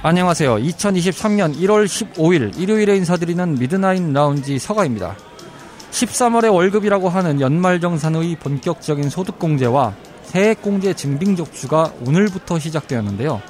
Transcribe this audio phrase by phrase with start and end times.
[0.00, 0.58] 안녕하세요.
[0.58, 5.16] 2023년 1월 15일 일요일에 인사드리는 미드나잇 라운지 서가입니다.
[5.90, 13.42] 13월의 월급이라고 하는 연말정산의 본격적인 소득공제와 세액공제 증빙 접수가 오늘부터 시작되었는데요.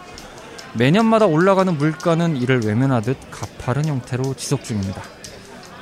[0.73, 5.03] 매년마다 올라가는 물가는 이를 외면하듯 가파른 형태로 지속 중입니다.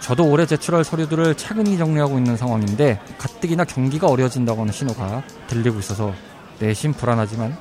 [0.00, 6.12] 저도 올해 제출할 서류들을 차근히 정리하고 있는 상황인데 가뜩이나 경기가 어려진다고 하는 신호가 들리고 있어서
[6.58, 7.56] 내심 불안하지만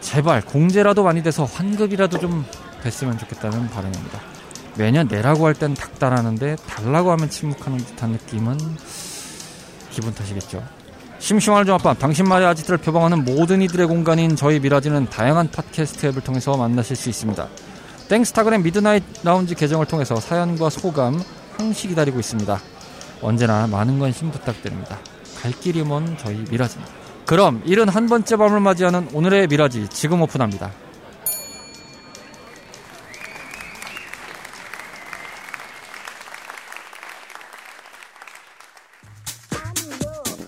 [0.00, 2.44] 제발 공제라도 많이 돼서 환급이라도 좀
[2.82, 4.20] 됐으면 좋겠다는 바람입니다.
[4.76, 8.58] 매년 내라고 할 땐 닥달하는데 달라고 하면 침묵하는 듯한 느낌은
[9.90, 10.62] 기분 탓이겠죠.
[11.18, 16.56] 심심할 좀 아빠 당신만의 아지트를 표방하는 모든 이들의 공간인 저희 미라지는 다양한 팟캐스트 앱을 통해서
[16.56, 17.46] 만나실 수 있습니다.
[18.08, 21.22] 땡스타그램 미드나잇 라운지 계정을 통해서 사연과 소감
[21.58, 22.58] 항시 기다리고 있습니다.
[23.20, 24.98] 언제나 많은 관심 부탁드립니다.
[25.42, 26.99] 갈 길이 먼 저희 미라지입니다.
[27.30, 30.72] 그럼 71번째 밤을 맞이하는 오늘의 미라지 지금 오픈합니다.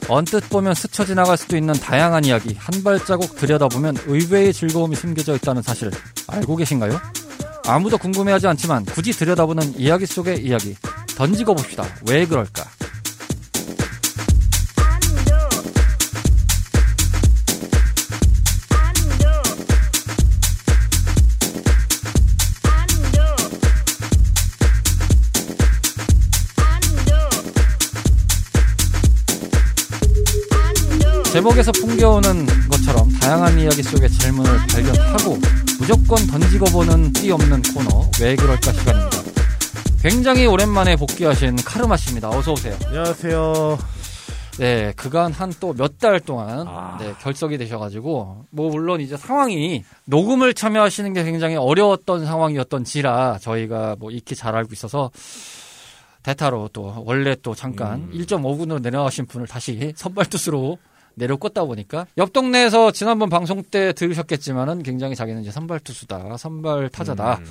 [0.08, 5.62] 언뜻 보면 스쳐 지나갈 수도 있는 다양한 이야기 한 발자국 들여다보면 의외의 즐거움이 숨겨져 있다는
[5.62, 5.88] 사실
[6.26, 7.00] 알고 계신가요?
[7.64, 10.74] 아무도 궁금해하지 않지만 굳이 들여다보는 이야기 속의 이야기
[11.14, 11.84] 던지고 봅시다.
[12.08, 12.71] 왜 그럴까?
[31.32, 35.38] 제목에서 풍겨오는 것처럼 다양한 이야기 속의 질문을 발견하고
[35.80, 39.18] 무조건 던지고 보는 띠 없는 코너 왜 그럴까 시간입니다.
[40.02, 42.28] 굉장히 오랜만에 복귀하신 카르마 씨입니다.
[42.28, 42.76] 어서 오세요.
[42.86, 43.78] 안녕하세요.
[44.58, 46.98] 네, 그간 한 또 몇 달 동안 아.
[47.00, 54.10] 네, 결석이 되셔가지고 뭐 물론 이제 상황이 녹음을 참여하시는 게 굉장히 어려웠던 상황이었던지라 저희가 뭐
[54.10, 55.10] 익히 잘 알고 있어서
[56.24, 58.10] 대타로 또 원래 또 잠깐 음.
[58.12, 60.76] 1.5군으로 내려가신 분을 다시 선발 투수로
[61.14, 66.88] 내려 꽂다 보니까 옆 동네에서 지난번 방송 때 들으셨겠지만은 굉장히 자기는 이제 선발 투수다, 선발
[66.90, 67.44] 타자다, 음.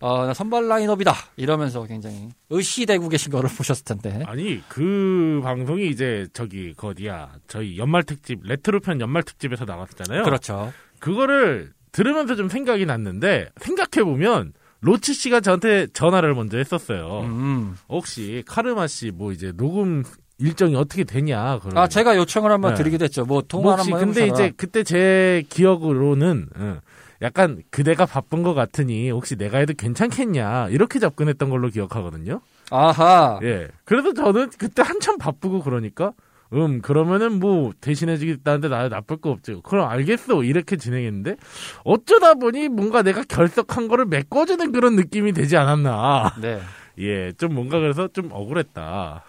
[0.00, 4.22] 어, 나 선발 라인업이다 이러면서 굉장히 으스대고 계신 거를 보셨을 텐데.
[4.26, 10.22] 아니 그 방송이 이제 저기 그 어디야 저희 연말 특집 레트로 편 연말 특집에서 나왔잖아요.
[10.24, 10.72] 그렇죠.
[10.98, 17.20] 그거를 들으면서 좀 생각이 났는데 생각해 보면 로치 씨가 저한테 전화를 먼저 했었어요.
[17.24, 17.76] 음.
[17.88, 20.04] 혹시 카르마 씨 뭐 이제 녹음
[20.40, 21.58] 일정이 어떻게 되냐?
[21.60, 21.82] 그러면.
[21.82, 22.78] 아 제가 요청을 한번 네.
[22.78, 23.24] 드리기도 했죠.
[23.24, 24.46] 뭐뭐 통화 혹시 한번 근데 해보셔라.
[24.48, 26.80] 이제 그때 제 기억으로는 응,
[27.22, 32.40] 약간 그대가 바쁜 것 같으니 혹시 내가 해도 괜찮겠냐 이렇게 접근했던 걸로 기억하거든요.
[32.70, 33.38] 아하.
[33.42, 33.68] 예.
[33.84, 36.12] 그래서 저는 그때 한참 바쁘고 그러니까
[36.52, 39.60] 음 그러면은 뭐 대신해주겠다는데 나 나쁠 거 없죠.
[39.62, 41.36] 그럼 알겠어 이렇게 진행했는데
[41.84, 46.34] 어쩌다 보니 뭔가 내가 결석한 거를 메꿔주는 그런 느낌이 되지 않았나.
[46.40, 46.60] 네.
[46.98, 49.22] 예, 좀 뭔가 그래서 좀 억울했다.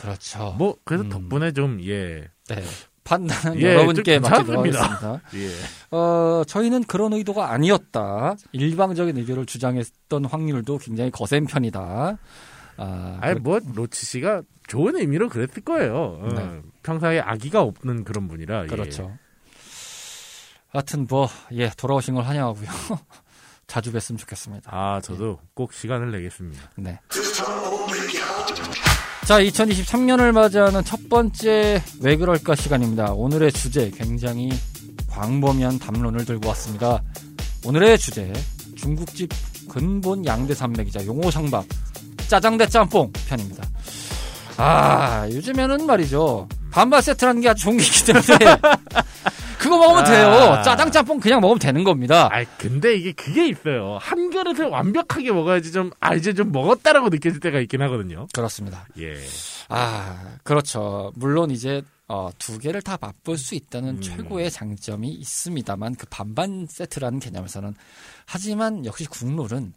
[0.00, 0.54] 그렇죠.
[0.58, 1.10] 뭐 그래서 음.
[1.10, 2.64] 덕분에 좀 예, 네.
[3.04, 4.60] 판단은 예, 여러분께 좀 맡기도록.
[4.60, 5.20] 하겠습니다.
[5.34, 5.96] 예.
[5.96, 8.36] 어, 저희는 그런 의도가 아니었다.
[8.52, 12.18] 일방적인 의견을 주장했던 확률도 굉장히 거센 편이다.
[12.78, 16.18] 아, 아니 뭐 로치 씨가 좋은 의미로 그랬을 거예요.
[16.22, 16.60] 어, 네.
[16.82, 18.64] 평소에 아기가 없는 그런 분이라.
[18.64, 18.66] 예.
[18.68, 19.16] 그렇죠.
[20.68, 22.68] 하여튼 뭐, 예, 돌아오신 걸 환영하고요.
[23.66, 24.70] 자주 뵀으면 좋겠습니다.
[24.72, 26.70] 아 저도 꼭 시간을 내겠습니다.
[26.76, 26.98] 네.
[29.30, 33.12] 자, 2023년을 맞이하는 첫 번째 왜 그럴까 시간입니다.
[33.12, 34.50] 오늘의 주제 굉장히
[35.08, 37.00] 광범위한 담론을 들고 왔습니다.
[37.64, 38.32] 오늘의 주제
[38.76, 39.30] 중국집
[39.68, 41.64] 근본 양대 산맥이자 용호상박
[42.26, 43.62] 짜장 대 짬뽕 편입니다.
[44.56, 46.48] 아, 요즘에는 말이죠.
[46.72, 48.24] 반반 세트라는 게 아주 있기 때문에
[49.60, 50.28] 그거 먹으면 돼요.
[50.28, 50.62] 아.
[50.62, 52.28] 짜장 짬뽕 그냥 먹으면 되는 겁니다.
[52.32, 53.98] 아 근데 이게 그게 있어요.
[54.00, 58.26] 한 그릇을 완벽하게 먹어야지 좀 아 이제 좀 먹었다라고 느껴질 때가 있긴 하거든요.
[58.32, 58.86] 그렇습니다.
[58.98, 59.14] 예.
[59.68, 61.12] 아, 그렇죠.
[61.14, 64.00] 물론 이제 어, 두 개를 다 맛볼 수 있다는 음.
[64.00, 67.74] 최고의 장점이 있습니다만 그 반반 세트라는 개념에서는
[68.26, 69.74] 하지만 역시 국룰은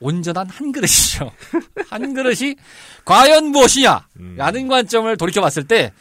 [0.00, 1.32] 온전한 한 그릇이죠.
[1.88, 2.54] 한 그릇이
[3.04, 4.06] 과연 무엇이냐?
[4.20, 4.34] 음.
[4.36, 5.92] 라는 관점을 돌이켜봤을 때,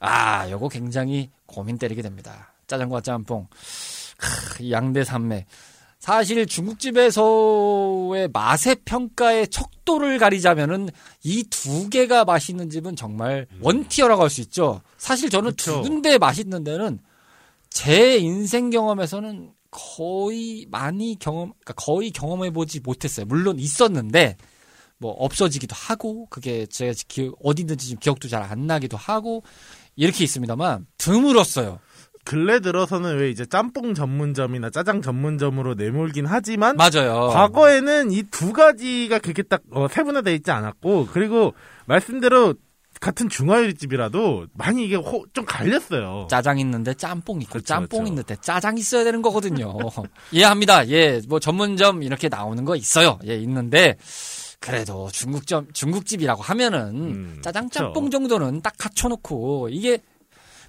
[0.00, 2.52] 아, 요거 굉장히 고민 때리게 됩니다.
[2.68, 3.48] 짜장과 짬뽕.
[4.18, 5.46] 크, 이 양대 산맥.
[5.98, 10.88] 사실 중국집에서의 맛의 평가의 척도를 가리자면은
[11.24, 14.80] 이 두 개가 맛있는 집은 정말 원티어라고 할 수 있죠.
[14.96, 15.82] 사실 저는 두 그쵸.
[15.82, 17.00] 군데 맛있는 데는
[17.70, 23.26] 제 인생 경험에서는 거의 많이 경험, 그러니까 거의 경험해보지 못했어요.
[23.26, 24.36] 물론 있었는데,
[24.96, 29.42] 뭐 없어지기도 하고, 그게 제가 기, 어디 있는지 지금 기억도 잘 안 나기도 하고,
[29.98, 31.80] 이렇게 있습니다만, 드물었어요.
[32.24, 37.28] 근래 들어서는 왜 이제 짬뽕 전문점이나 짜장 전문점으로 내몰긴 하지만 맞아요.
[37.32, 41.54] 과거에는 이 두 가지가 그렇게 딱 어, 세분화되어 있지 않았고 그리고
[41.86, 42.54] 말씀대로
[43.00, 46.26] 같은 중화요리집이라도 많이 이게 호- 좀 갈렸어요.
[46.28, 48.08] 짜장 있는데 짬뽕 있고 그렇죠, 짬뽕 그렇죠.
[48.12, 49.74] 있는데 짜장 있어야 되는 거거든요.
[50.32, 50.86] 이해합니다.
[50.88, 53.18] 예, 뭐 전문점 이렇게 나오는 거 있어요.
[53.26, 53.96] 예, 있는데
[54.60, 57.70] 그래도 중국점 중국집이라고 하면은 음, 짜장.
[57.70, 59.98] 짬뽕 정도는 딱 갖춰놓고 이게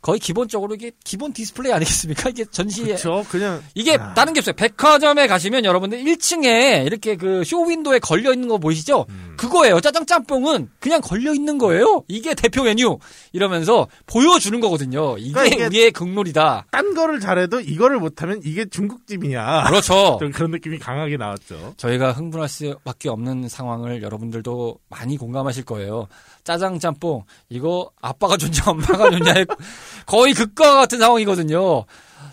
[0.01, 2.30] 거의 기본적으로 이게 기본 디스플레이 아니겠습니까?
[2.30, 3.25] 이게 전시에 그렇죠.
[3.30, 4.13] 그냥 이게 아.
[4.13, 4.54] 다른 게 없어요.
[4.56, 9.06] 백화점에 가시면 여러분들 1층에 이렇게 그 쇼 윈도에 걸려 있는 거 보이시죠?
[9.10, 9.34] 음.
[9.38, 9.80] 그거예요.
[9.81, 12.04] 짜장 짬뽕은 그냥 걸려 있는 거예요.
[12.07, 12.98] 이게 대표 메뉴
[13.34, 15.18] 이러면서 보여주는 거거든요.
[15.18, 16.66] 이게, 그러니까 이게- 우리의 극놀이다.
[16.72, 19.63] 딴 거를 잘해도 이거를 못하면 이게 중국집이냐.
[19.68, 20.18] 그렇죠.
[20.19, 21.74] 좀 그런 느낌이 강하게 나왔죠.
[21.78, 26.07] 저희가 흥분할 수밖에 없는 상황을 여러분들도 많이 공감하실 거예요.
[26.50, 29.46] 짜장 짬뽕 이거 아빠가 좋냐 엄마가 좋냐의
[30.07, 31.86] 거의 극과 같은 상황이거든요.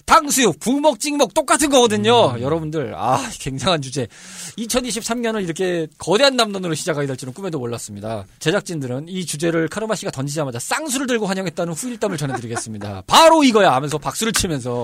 [0.07, 2.31] 탕수육, 부먹, 찍먹 똑같은 거거든요.
[2.31, 2.41] 음.
[2.41, 4.07] 여러분들 아 굉장한 주제.
[4.57, 8.25] 2023년을 이렇게 거대한 남론으로 시작하게 될 줄은 꿈에도 몰랐습니다.
[8.39, 13.03] 제작진들은 이 주제를 카르마 씨가 던지자마자 쌍수를 들고 환영했다는 후일담을 전해드리겠습니다.
[13.07, 14.81] 바로 이거야 하면서 박수를 치면서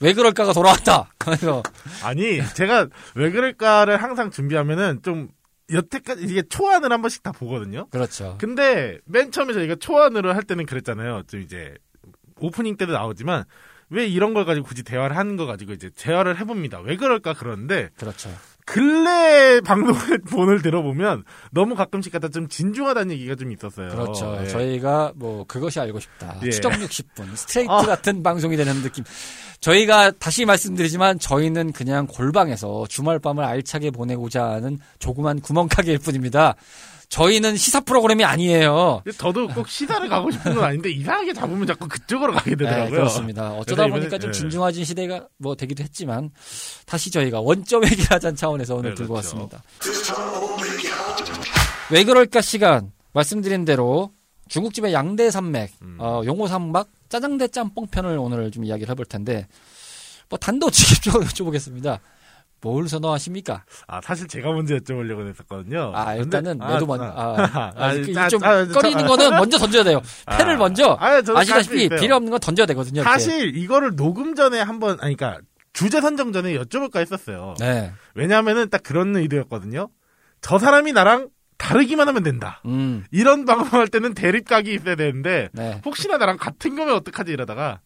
[0.00, 1.14] 왜 그럴까가 돌아왔다.
[1.16, 1.62] 그래서
[2.02, 5.30] 아니 제가 왜 그럴까를 항상 준비하면은 좀
[5.72, 7.86] 여태까지 이게 초안을 한 번씩 다 보거든요.
[7.90, 8.36] 그렇죠.
[8.38, 11.24] 근데 맨 처음에 저희가 초안으로 할 때는 그랬잖아요.
[11.28, 11.74] 좀 이제
[12.38, 13.44] 오프닝 때도 나오지만
[13.90, 16.80] 왜 이런 걸 가지고 굳이 대화를 하는 거 가지고 이제 대화를 해봅니다.
[16.80, 18.30] 왜 그럴까 그러는데 그렇죠.
[18.70, 23.88] 근래 방송을 본을 들어보면 너무 가끔씩 갖다 좀 진중하다는 얘기가 좀 있었어요.
[23.88, 24.38] 그렇죠.
[24.42, 24.46] 예.
[24.46, 26.38] 저희가 뭐 그것이 알고 싶다.
[26.44, 26.50] 예.
[26.50, 27.82] 추적 60분 스트레이트 아.
[27.82, 29.02] 같은 방송이 되는 느낌.
[29.58, 36.54] 저희가 다시 말씀드리지만 저희는 그냥 골방에서 주말 밤을 알차게 보내고자 하는 조그만 구멍가게일 뿐입니다.
[37.14, 39.02] 저희는 시사 프로그램이 아니에요.
[39.18, 42.90] 저도 꼭 시사를 가고 싶은 건 아닌데 이상하게 잡으면 자꾸 그쪽으로 가게 네, 되더라고요.
[42.90, 43.52] 그렇습니다.
[43.52, 44.32] 어쩌다 보니까 이번에- 좀 예.
[44.32, 46.30] 진중해진 시대가 뭐 되기도 했지만
[46.86, 49.26] 다시 저희가 원점 회귀하자는 차원에서 오늘 네, 들고 그렇죠.
[49.36, 49.62] 왔습니다.
[51.90, 54.12] 왜 그럴까 시간 말씀드린 대로
[54.48, 55.96] 중국집의 양대 산맥, 음.
[55.98, 59.48] 어, 용호 삼박, 짜장 대 짬뽕 편을 오늘 좀 이야기를 해볼 텐데
[60.28, 61.98] 뭐 단도직입적으로 여쭤보겠습니다.
[62.62, 63.64] 뭘 선호하십니까?
[63.86, 65.92] 아 사실 제가 먼저 여쭤보려고 했었거든요.
[65.94, 69.30] 아 근데- 일단은 매도 먼저 아, 아, 아, 이렇게 아, 좀 아, 저- 꺼리는 거는
[69.30, 70.02] 먼저 던져야 돼요.
[70.26, 70.36] 아.
[70.36, 71.88] 패를 먼저 아, 아시다시피.
[71.88, 73.00] 필요 없는 건 던져야 되거든요.
[73.00, 73.10] 이렇게.
[73.10, 75.40] 사실 이거를 녹음 전에 한번 아니 그러니까
[75.72, 77.54] 주제 선정 전에 여쭤볼까 했었어요.
[77.60, 79.88] 네, 왜냐하면은 딱 그런 의도였거든요.
[80.42, 81.28] 저 사람이 나랑
[81.58, 82.60] 다르기만 하면 된다.
[82.64, 87.80] 음, 이런 방송할 때는 대립각이 있어야 되는데 네, 혹시나 나랑 같은 거면 어떡하지 이러다가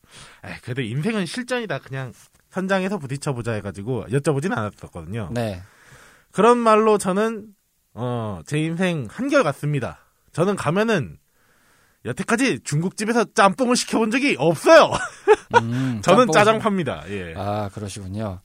[0.45, 1.79] 에이, 그래도 인생은 실전이다.
[1.81, 2.13] 그냥
[2.55, 5.29] 현장에서 부딪혀보자 해가지고 여쭤보진 않았었거든요.
[5.33, 5.63] 네.
[6.31, 7.47] 그런 말로 저는
[7.95, 9.99] 어, 제 인생 한결 같습니다.
[10.33, 11.19] 저는 가면은
[12.05, 14.91] 여태까지 중국집에서 짬뽕을 시켜본 적이 없어요.
[15.57, 17.03] 음, 저는 짬뽕- 짜장 팝니다.
[17.09, 17.35] 예.
[17.37, 18.41] 아, 그러시군요.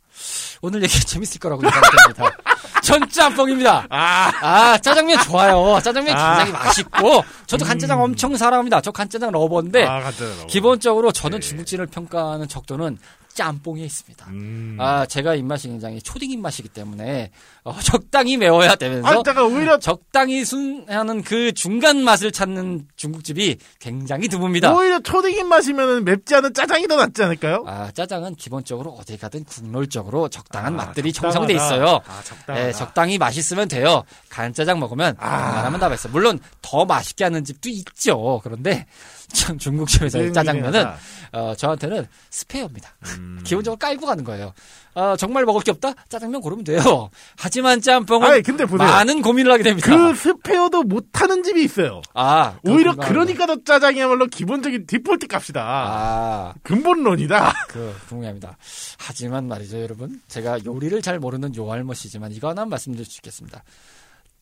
[0.62, 2.38] 오늘 얘기 재밌을 거라고 생각합니다.
[2.84, 3.88] 전 짬뽕입니다.
[3.90, 5.80] 아, 아, 짜장면 좋아요.
[5.84, 6.38] 짜장면 아.
[6.38, 8.80] 굉장히 맛있고, 저도 간짜장 엄청 사랑합니다.
[8.82, 10.48] 저 간짜장 러버인데, 아, 같잖아요.
[10.48, 11.42] 기본적으로 저는 예.
[11.42, 12.98] 중국집을 평가하는 척도는
[13.34, 14.26] 짬뽕에 있습니다.
[14.30, 14.78] 음.
[14.80, 17.32] 아, 제가 입맛이 굉장히 초딩 입맛이기 때문에,
[17.64, 24.76] 어, 적당히 매워야 되면서, 아, 오히려 적당히 순하는 그 중간 맛을 찾는 중국집이 굉장히 드뭅니다.
[24.76, 27.64] 오히려 초딩 입맛이면 맵지 않은 짜장이 더 낫지 않을까요?
[27.68, 31.40] 아, 짜장은 기본적으로 어디 가든 국룰적으로 적당한 아, 맛들이 적당하다.
[31.40, 32.02] 형성돼 있어요.
[32.48, 32.60] 아.
[32.60, 34.04] 예, 적당히 맛있으면 돼요.
[34.30, 35.46] 간짜장 먹으면 아.
[35.46, 36.10] 웬만하면 다 맛있어.
[36.10, 38.42] 물론 더 맛있게 하는 집도 있죠.
[38.44, 38.86] 그런데
[39.32, 41.00] 참 중국집에서의 짜장면은 유행하다.
[41.32, 42.90] 어, 저한테는 스페어입니다.
[43.18, 43.42] 음.
[43.44, 44.54] 기본적으로 깔고 가는 거예요.
[44.96, 45.94] 어, 정말 먹을 게 없다?
[46.10, 47.10] 짜장면 고르면 돼요.
[47.38, 48.88] 하지만 짬뽕은 아니, 근데 보세요.
[48.88, 49.88] 많은 고민을 하게 됩니다.
[49.88, 52.02] 그 스페어도 못하는 집이 있어요.
[52.14, 52.96] 아, 오히려.
[52.96, 55.62] 그러니까 더 짜장이야말로 기본적인 디폴트 값이다.
[55.64, 57.68] 아, 근본론이다.
[57.70, 58.58] 그 동의합니다.
[58.98, 60.22] 하지만 말이죠, 여러분.
[60.28, 63.64] 제가 요리를 잘 모르는 요할머시지만 이거 하나 말씀드릴 수 있겠습니다.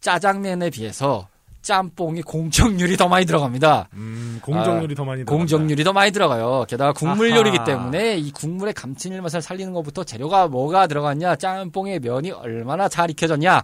[0.02, 1.28] 짜장면에 비해서
[1.68, 3.90] 짬뽕이 공정률이 더 많이 들어갑니다.
[3.92, 5.38] 음, 공정률이 더 많이 들어간다.
[5.38, 6.66] 공정률이 더 많이 들어가요.
[6.70, 7.40] 게다가 국물 아하.
[7.40, 13.50] 요리이기 때문에 이 국물의 감칠맛을 살리는 것부터 재료가 뭐가 들어갔냐, 짬뽕의 면이 얼마나 잘 익혀졌냐,
[13.52, 13.64] 자,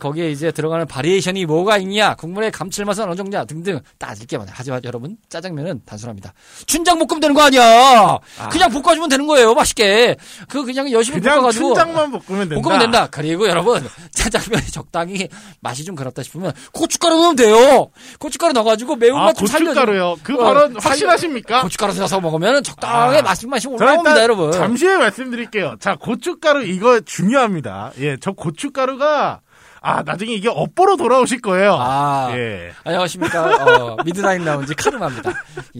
[0.00, 4.54] 거기에 이제 들어가는 바리에이션이 뭐가 있냐, 국물의 감칠맛은 어느 정도냐 등등 따질 게 많아요.
[4.56, 6.32] 하지만 여러분 짜장면은 단순합니다.
[6.66, 8.18] 춘장 볶으면 되는 거 아니야.
[8.50, 9.54] 그냥 볶아주면 되는 거예요.
[9.54, 10.16] 맛있게.
[10.48, 12.62] 그 그냥 열심히 그냥 볶아가지고 춘장만 볶으면 된다.
[12.62, 13.08] 볶으면 된다.
[13.10, 15.28] 그리고 여러분 짜장면이 적당히
[15.60, 17.90] 맛이 좀 그렇다 싶으면 고춧가루 넣으면 돼요.
[18.18, 19.66] 고춧가루 넣어가지고 아, 매운맛 좀 살려.
[19.66, 20.16] 고춧가루요.
[20.22, 21.62] 그 어, 발언 확실하십니까?
[21.62, 23.22] 고춧가루 넣어서 먹으면 적당하게 아.
[23.22, 24.52] 맛이 맛이 올라옵니다, 여러분.
[24.52, 25.76] 잠시 후에 말씀드릴게요.
[25.78, 27.92] 자, 고춧가루 이거 중요합니다.
[28.00, 29.40] 예, 저 고춧가루가
[29.80, 31.76] 아, 나중에 이게 업보로 돌아오실 거예요.
[31.78, 32.72] 아, 예.
[32.84, 33.64] 안녕하십니까.
[33.92, 35.32] 어, 미드나잇 라운지 카르마입니다.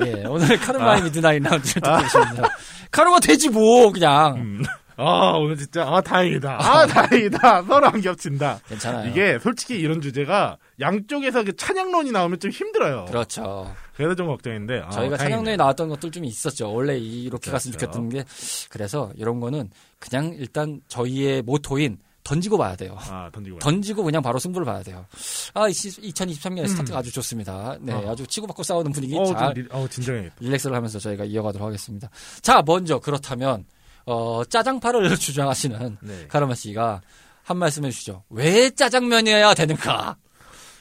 [0.04, 2.48] 예, 오늘 카르마의 미드나잇 라운지를 듣고 계십니다.
[2.90, 4.36] 카르마 되지 뭐, 그냥.
[4.36, 4.62] 음.
[5.00, 6.58] 아, 오늘 진짜 아, 다행이다.
[6.60, 7.62] 아, 다행이다.
[7.62, 8.58] 서로 안 겹친다.
[8.68, 9.08] 괜찮아요.
[9.08, 13.04] 이게 솔직히 이런 주제가 양쪽에서 그 찬양론이 나오면 좀 힘들어요.
[13.04, 13.72] 그렇죠.
[13.94, 14.82] 그래서 좀 걱정인데.
[14.84, 15.18] 아, 저희가 다행이네요.
[15.18, 16.72] 찬양론에 나왔던 것들 좀 있었죠.
[16.72, 17.92] 원래 이렇게 갔으면 그렇죠.
[17.92, 18.24] 좋겠던 게.
[18.70, 22.94] 그래서 이런 거는 그냥 일단 저희의 모토인 던지고 봐야 돼요.
[23.00, 23.58] 아, 던지고.
[23.58, 25.06] 던지고 그냥 바로 승부를 봐야 돼요.
[25.54, 27.78] 아, 2023년의 스타트가 아주 좋습니다.
[27.80, 28.06] 네, 음.
[28.06, 28.12] 어.
[28.12, 30.36] 아주 치고받고 싸우는 분위기 어, 잘좀 리, 어, 진정해야겠다.
[30.38, 32.10] 릴렉스를 하면서 저희가 이어가도록 하겠습니다.
[32.42, 33.64] 자, 먼저 그렇다면
[34.04, 36.26] 어, 짜장파를 주장하시는 네.
[36.28, 37.00] 카르마 씨가
[37.44, 38.24] 한 말씀 해주시죠.
[38.28, 40.18] 왜 짜장면이어야 되는가?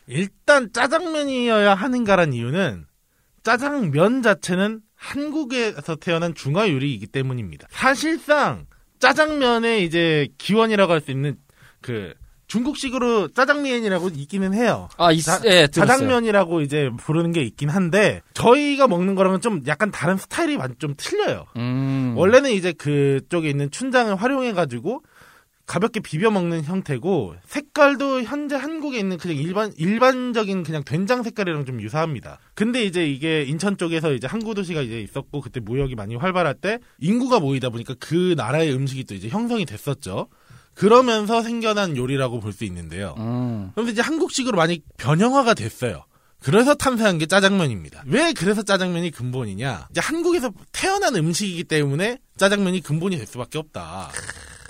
[0.07, 2.87] 일단 짜장면이어야 하는가란 이유는
[3.43, 7.67] 짜장면 자체는 한국에서 태어난 중화 요리이기 때문입니다.
[7.71, 8.65] 사실상
[8.99, 11.37] 짜장면의 이제 기원이라고 할 수 있는
[11.81, 12.13] 그
[12.47, 14.87] 중국식으로 짜장면이라고 있기는 해요.
[14.97, 15.85] 아, 있, 자- 예, 들었어요.
[15.85, 20.93] 자장면이라고 이제 부르는 게 있긴 한데 저희가 먹는 거랑은 좀 약간 다른 스타일이 많- 좀
[20.95, 21.45] 틀려요.
[21.57, 22.13] 음.
[22.15, 25.03] 원래는 이제 그쪽에 있는 춘장을 활용해 가지고
[25.67, 31.81] 가볍게 비벼 먹는 형태고 색깔도 현재 한국에 있는 그냥 일반 일반적인 그냥 된장 색깔이랑 좀
[31.81, 32.39] 유사합니다.
[32.55, 36.79] 근데 이제 이게 인천 쪽에서 이제 항구 도시가 이제 있었고 그때 무역이 많이 활발할 때
[36.99, 40.29] 인구가 모이다 보니까 그 나라의 음식이 또 이제 형성이 됐었죠.
[40.73, 43.13] 그러면서 생겨난 요리라고 볼 수 있는데요.
[43.17, 43.71] 음.
[43.75, 46.05] 그런데 이제 한국식으로 많이 변형화가 됐어요.
[46.39, 48.03] 그래서 탄생한 게 짜장면입니다.
[48.05, 49.87] 왜 그래서 짜장면이 근본이냐?
[49.91, 54.11] 이제 한국에서 태어난 음식이기 때문에 짜장면이 근본이 될 수밖에 없다.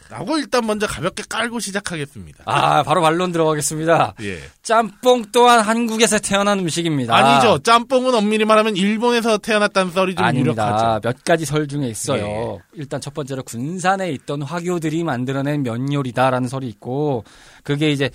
[0.09, 2.43] 라고 일단 먼저 가볍게 깔고 시작하겠습니다.
[2.45, 4.13] 아, 바로 반론 들어가겠습니다.
[4.21, 4.39] 예.
[4.61, 7.15] 짬뽕 또한 한국에서 태어난 음식입니다.
[7.15, 7.59] 아니죠.
[7.59, 10.67] 짬뽕은 엄밀히 말하면 일본에서 태어났다는 썰이 좀 아닙니다.
[10.67, 10.99] 유력하죠.
[11.03, 12.25] 몇 가지 설 중에 있어요.
[12.25, 12.57] 예.
[12.73, 17.23] 일단 첫 번째로 군산에 있던 화교들이 만들어낸 면 요리다라는 설이 있고
[17.63, 18.09] 그게 이제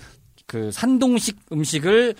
[0.47, 2.15] 그 산동식 음식을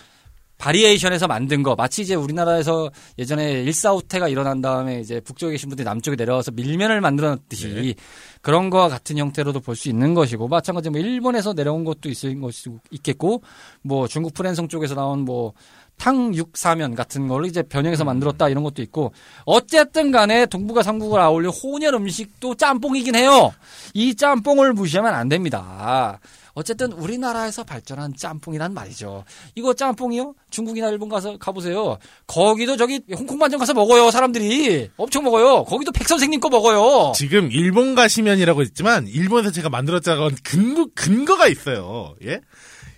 [0.64, 2.90] 바리에이션에서 만든 거 마치 이제 우리나라에서
[3.20, 7.94] 예전에 일사후퇴가 일어난 다음에 이제 북쪽에 계신 분들이 남쪽에 내려와서 밀면을 만들어놨듯이 네.
[8.42, 12.70] 그런 거와 같은 형태로도 볼 수 있는 것이고 마찬가지로 뭐 일본에서 내려온 것도 있을 것이
[12.92, 13.42] 있겠고
[13.82, 15.54] 뭐 중국 프랜성 쪽에서 나온 뭐
[15.98, 19.12] 탕육사면 같은 거를 이제 변형해서 만들었다 이런 것도 있고
[19.46, 23.52] 어쨌든 간에 동북아 삼국을 아울려 혼혈 음식도 짬뽕이긴 해요.
[23.94, 26.20] 이 짬뽕을 무시하면 안 됩니다.
[26.54, 29.24] 어쨌든 우리나라에서 발전한 짬뽕이란 말이죠.
[29.56, 30.36] 이거 짬뽕이요?
[30.50, 31.98] 중국이나 일본 가서 가보세요.
[32.28, 34.12] 거기도 저기 홍콩 반점 가서 먹어요.
[34.12, 35.64] 사람들이 엄청 먹어요.
[35.64, 37.14] 거기도 백 선생님 거 먹어요.
[37.16, 42.16] 지금 일본 가시면이라고 했지만 일본에서 제가 만들었다고 한 근거 근거가 있어요.
[42.24, 42.42] 예?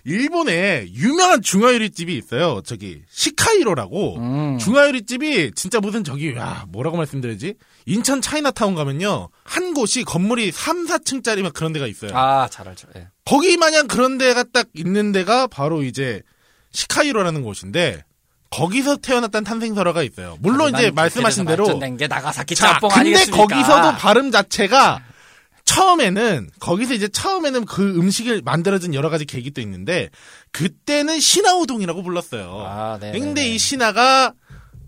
[0.06, 2.62] 일본에 유명한 중화요리집이 있어요.
[2.64, 4.58] 저기 시카이로라고 음.
[4.58, 7.54] 중화요리집이 진짜 무슨 저기 야 뭐라고 말씀드려야지?
[7.86, 12.12] 인천 차이나타운 가면요 한 곳이 건물이 3, 4층짜리 막 그런 데가 있어요.
[12.14, 12.86] 아, 잘 알죠.
[12.96, 13.08] 예.
[13.24, 16.22] 거기 마냥 그런 데가 딱 있는 데가 바로 이제
[16.70, 18.04] 시카이로라는 곳인데
[18.50, 20.36] 거기서 태어났다는 탄생설화가 있어요.
[20.40, 23.44] 물론 이제 하지만 말씀하신 대로 게 나가사키 자, 짬뽕 근데 아니겠습니까?
[23.44, 25.02] 거기서도 발음 자체가
[25.66, 30.08] 처음에는 거기서 이제 처음에는 그 음식을 만들어진 여러 가지 계기도 있는데
[30.52, 32.64] 그때는 신화우동이라고 불렀어요.
[32.66, 33.12] 아, 네.
[33.12, 34.32] 근데 이 신화가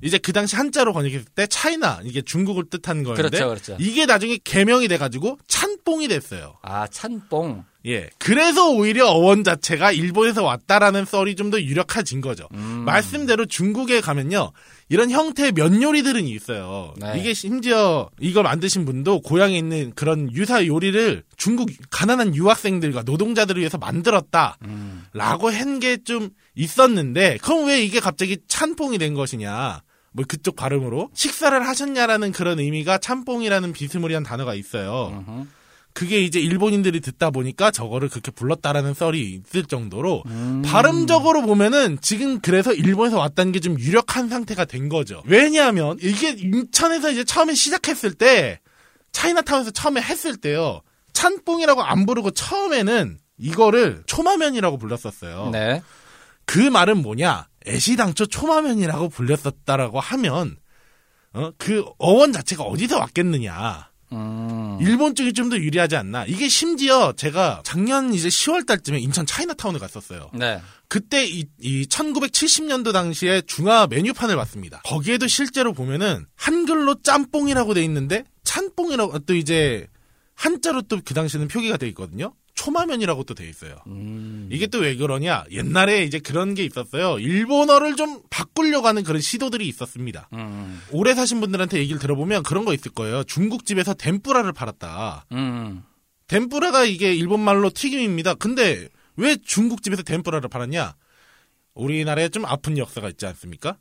[0.01, 3.77] 이제 그 당시 한자로 번역했을 때 차이나 이게 중국을 뜻한 거였는데 그렇죠, 그렇죠.
[3.81, 6.55] 이게 나중에 개명이 돼가지고 찬뽕이 됐어요.
[6.63, 7.65] 아, 찬뽕.
[7.87, 8.09] 예.
[8.19, 12.47] 그래서 오히려 어원 자체가 일본에서 왔다라는 썰이 좀 더 유력해진 거죠.
[12.55, 12.85] 음.
[12.87, 14.53] 말씀대로 중국에 가면요.
[14.89, 16.95] 이런 형태의 면 요리들은 있어요.
[16.97, 17.19] 네.
[17.19, 23.77] 이게 심지어 이걸 만드신 분도 고향에 있는 그런 유사 요리를 중국 가난한 유학생들과 노동자들을 위해서
[23.77, 24.57] 만들었다.
[24.65, 25.05] 음.
[25.13, 29.83] 라고 한게 좀 있었는데, 그럼 왜 이게 갑자기 찬뽕이 된 것이냐?
[30.13, 35.23] 뭐 그쪽 발음으로 식사를 하셨냐라는 그런 의미가 찬뽕이라는 비스무리한 단어가 있어요.
[35.29, 35.47] 음흠.
[35.99, 40.63] 그게 이제 일본인들이 듣다 보니까 저거를 그렇게 불렀다라는 썰이 있을 정도로 음.
[40.65, 45.25] 발음적으로 보면은 지금 그래서 일본에서 왔다는 게 좀 유력한 상태가 된 거죠.
[45.27, 48.61] 왜냐하면 이게 인천에서 이제 처음에 시작했을 때
[49.11, 50.83] 차이나타운에서 처음에 했을 때요.
[51.15, 55.51] 찬뽕이라고 안 부르고 처음에는 이거를 초마면이라고 불렀었어요.
[55.51, 55.83] 네.
[56.45, 57.49] 그 말은 뭐냐?
[57.67, 60.59] 애시당초 초마면이라고 불렸었다라고 하면
[61.33, 61.51] 어?
[61.59, 63.89] 그 어원 자체가 어디서 왔겠느냐?
[64.13, 64.79] 음.
[64.81, 66.25] 일본 쪽이 좀 더 유리하지 않나?
[66.27, 70.31] 이게 심지어 제가 작년 이제 10월 달쯤에 인천 차이나타운을 갔었어요.
[70.35, 70.61] 네.
[70.89, 74.81] 그때 이, 이 1970년도 당시에 중화 메뉴판을 봤습니다.
[74.85, 79.87] 거기에도 실제로 보면은 한글로 짬뽕이라고 돼 있는데 찬뽕이라고 또 이제
[80.35, 82.33] 한자로 또 그 당시에는 표기가 돼 있거든요.
[82.59, 83.77] 초마면이라고 또 돼 있어요.
[83.87, 84.49] 음.
[84.51, 85.45] 이게 또 왜 그러냐?
[85.53, 87.19] 옛날에 이제 그런 게 있었어요.
[87.21, 90.29] 일본어를 좀 바꾸려고 하는 그런 시도들이 있었습니다.
[90.33, 90.81] 음.
[90.91, 93.23] 오래 사신 분들한테 얘기를 들어보면 그런 거 있을 거예요.
[93.25, 95.27] 중국집에서 덴뿌라를 팔았다.
[95.33, 95.83] 음.
[96.27, 98.35] 덴뿌라가 이게 일본말로 튀김입니다.
[98.35, 100.95] 근데 왜 중국집에서 덴뿌라를 팔았냐?
[101.75, 103.77] 우리나라에 좀 아픈 역사가 있지 않습니까?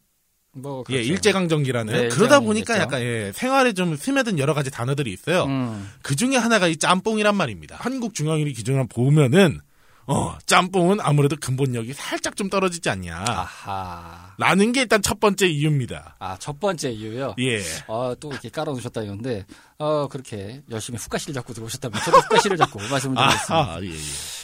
[0.57, 1.13] 뭐 예, 그렇죠.
[1.13, 1.93] 일제강점기라는.
[1.93, 2.81] 네, 그러다 보니까 있겠죠.
[2.81, 5.43] 약간 예, 생활에 좀 스며든 여러 가지 단어들이 있어요.
[5.45, 5.89] 음.
[6.01, 7.77] 그 중에 하나가 이 짬뽕이란 말입니다.
[7.79, 9.61] 한국 중앙일이 기준으로 보면은
[10.07, 13.25] 어, 짬뽕은 아무래도 근본력이 살짝 좀 떨어지지 않냐.
[13.27, 14.33] 아하.
[14.37, 16.15] 라는 게 일단 첫 번째 이유입니다.
[16.19, 17.35] 아, 첫 번째 이유요.
[17.39, 17.61] 예.
[17.87, 19.45] 어, 또 이렇게 깔아놓으셨다 이건데,
[19.77, 23.55] 어, 그렇게 열심히 후가시를 잡고 들어오셨다면 저도 후가시를 잡고 말씀을 드리겠습니다.
[23.55, 23.97] 아하, 예, 예.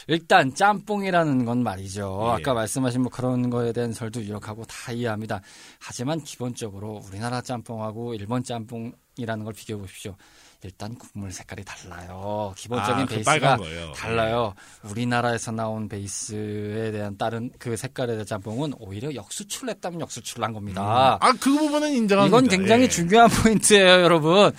[0.07, 2.23] 일단 짬뽕이라는 건 말이죠.
[2.27, 2.41] 예.
[2.41, 5.39] 아까 말씀하신 뭐 그런 거에 대한 설도 유력하고 다 이해합니다.
[5.79, 10.17] 하지만 기본적으로 우리나라 짬뽕하고 일본 짬뽕이라는 걸 비교해 보십시오.
[10.63, 12.53] 일단 국물 색깔이 달라요.
[12.57, 13.57] 기본적인 아, 그 베이스가.
[13.95, 14.53] 달라요.
[14.83, 21.17] 우리나라에서 나온 베이스에 대한 다른 그 색깔에 대한 짬뽕은 오히려 역수출 했다면 역수출한 겁니다.
[21.19, 22.37] 아, 그 부분은 인정합니다.
[22.37, 22.89] 이건 굉장히 예.
[22.89, 24.51] 중요한 포인트예요, 여러분.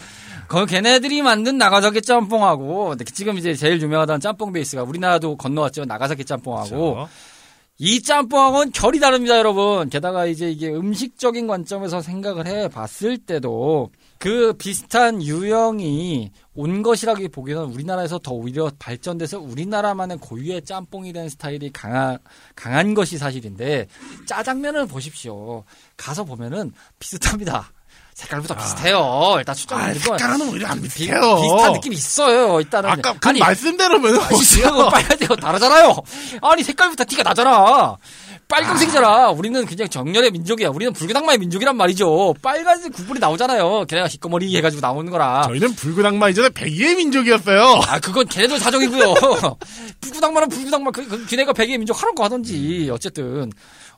[0.47, 5.87] 그 걔네들이 만든 나가사키 짬뽕하고 지금 이제 제일 유명하다는 짬뽕 베이스가 우리나라도 건너왔죠.
[5.87, 7.09] 나가사키 짬뽕하고 그렇죠.
[7.79, 9.89] 이 짬뽕하고는 결이 다릅니다, 여러분.
[9.89, 13.91] 게다가 이제 이게 음식적인 관점에서 생각을 해 봤을 때도
[14.25, 21.71] 그 비슷한 유형이 온 것이라기 보기에는 우리나라에서 더 오히려 발전돼서 우리나라만의 고유의 짬뽕이 된 스타일이
[21.71, 22.17] 강한,
[22.57, 23.87] 강한 것이 사실인데
[24.25, 25.65] 짜장면을 보십시오.
[25.99, 27.71] 가서 보면은 비슷합니다.
[28.15, 29.35] 색깔부터 비슷해요.
[29.39, 31.43] 일단 수정 아, 색깔은 오히려 안 비, 비슷해요.
[31.43, 32.61] 비슷한 느낌이 있어요.
[32.61, 35.97] 일단은 아까 그 아니, 말씀대로면 시스템은 빨간색이 다르잖아요.
[36.41, 37.99] 아니 색깔부터 티가 나잖아.
[38.49, 39.31] 빨강색이잖아.
[39.31, 40.69] 우리는 그냥 정렬의 민족이야.
[40.69, 42.35] 우리는 악마의 민족이란 말이죠.
[42.43, 43.87] 빨간색 구분이 나오잖아요.
[43.89, 45.43] 걔네가 희꺼머리 해가지고 나오는 거라.
[45.49, 45.75] 저희는
[46.07, 47.81] 악마 이전에 백의의 민족이었어요.
[47.87, 49.15] 아 그건 걔네들 사정이고요.
[50.49, 50.91] 붉은 악마.
[50.91, 52.89] 그, 그 걔네가 백의 민족 하는 거 하던지.
[52.93, 53.51] 어쨌든.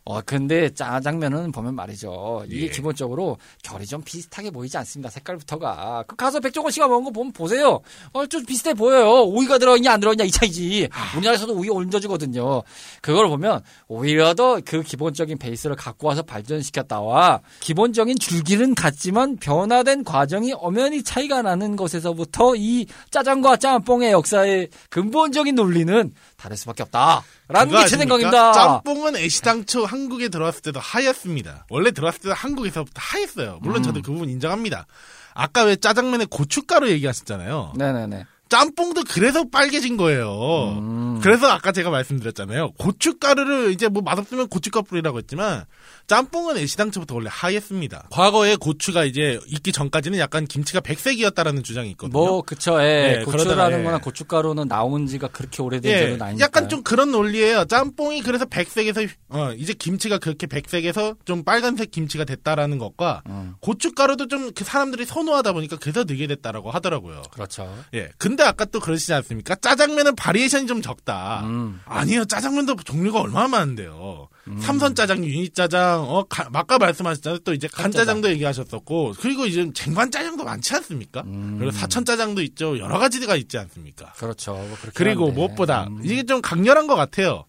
[0.09, 2.45] 어 근데 짜장면은 보면 말이죠.
[2.49, 2.69] 이게 예.
[2.71, 5.11] 기본적으로 결이 좀 비슷하게 보이지 않습니다.
[5.11, 6.05] 색깔부터가.
[6.07, 7.81] 그 가서 백종원 씨가 먹은 거 보면 보세요.
[8.13, 9.25] 어 좀 비슷해 보여요.
[9.25, 10.89] 오이가 들어있냐 안 들어있냐 이 차이지.
[11.17, 12.63] 우리나라에서도 오이 얹어주거든요.
[13.03, 20.53] 그걸 보면 오히려 더 그 기본적인 베이스를 갖고 와서 발전시켰다와 기본적인 줄기는 같지만 변화된 과정이
[20.55, 27.23] 엄연히 차이가 나는 것에서부터 이 짜장과 짬뽕의 역사의 근본적인 논리는 다를 수밖에 없다.
[27.49, 27.97] 라는 게 제?
[27.97, 28.53] 생각입니다.
[28.53, 31.67] 짬뽕은 애시당초 한국에 들어왔을 때도 하였습니다.
[31.71, 33.59] 원래 들어왔을 때도 한국에서부터 하였어요.
[33.63, 33.83] 물론 음.
[33.83, 34.87] 저도 그 부분 인정합니다.
[35.35, 37.75] 아까 왜 짜장면에 고춧가루 얘기하셨잖아요.
[37.77, 38.27] 네네네.
[38.49, 40.77] 짬뽕도 그래서 빨개진 거예요.
[40.79, 41.21] 음.
[41.23, 42.73] 그래서 아까 제가 말씀드렸잖아요.
[42.73, 45.65] 고춧가루를 이제 뭐 맛없으면 고춧가루 뿌리라고 했지만
[46.07, 48.07] 짬뽕은 애시당초부터 원래 하였습니다.
[48.11, 52.13] 과거에 고추가 이제 있기 전까지는 약간 김치가 백색이었다라는 주장이 있거든요.
[52.13, 52.81] 뭐 그쵸.
[52.81, 53.19] 예.
[53.21, 53.85] 예, 고추라는 예.
[53.85, 56.45] 거나 고춧가루는 나온 지가 그렇게 오래된 예, 적은 아니니까.
[56.45, 57.65] 약간 좀 그런 논리예요.
[57.65, 64.29] 짬뽕이 그래서 백색에서 어, 이제 김치가 그렇게 백색에서 좀 빨간색 김치가 됐다라는 것과 음, 고춧가루도
[64.29, 67.23] 좀그 사람들이 선호하다 보니까 그래서 늘게 됐다라고 하더라고요.
[67.33, 67.77] 그렇죠.
[67.95, 68.11] 예.
[68.19, 69.55] 근데 아까 또 그러시지 않습니까?
[69.57, 71.41] 짜장면은 바리에이션이 좀 적다.
[71.45, 71.81] 음.
[71.87, 72.25] 아니요.
[72.27, 74.29] 짜장면도 종류가 얼마나 많은데요.
[74.61, 77.41] 삼선 짜장, 유니 짜장, 어, 가- 아까 말씀하셨잖아요.
[77.41, 81.23] 또 이제 간 짜장도 얘기하셨었고, 그리고 이제 쟁반 짜장도 많지 않습니까?
[81.27, 81.57] 음.
[81.59, 82.79] 그리고 사천 짜장도 있죠.
[82.79, 84.13] 여러 가지가 있지 않습니까?
[84.13, 84.53] 그렇죠.
[84.55, 85.37] 뭐 그리고 한데.
[85.37, 86.01] 무엇보다 음.
[86.05, 87.45] 이게 좀 강렬한 것 같아요.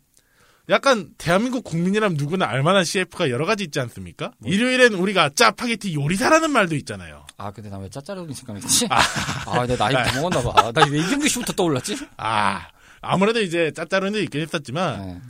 [0.69, 4.31] 약간 대한민국 국민이라면 누구나 알만한 CF가 여러 가지 있지 않습니까?
[4.39, 4.51] 뭐.
[4.51, 7.25] 일요일엔 우리가 짜파게티 요리사라는 말도 있잖아요.
[7.37, 8.87] 아, 근데 나 왜 짜짜르는 생각했지?
[8.89, 10.71] 아, 내 나이 더 먹었나 봐.
[10.73, 11.95] 나 왜 이경규 씨부터 떠올랐지?
[12.17, 12.67] 아
[13.01, 15.21] 아무래도 이제 짜짜로는 있긴 했었지만 네.